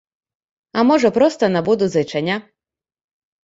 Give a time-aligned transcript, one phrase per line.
[0.77, 2.41] А можа, проста набуду зайчаня.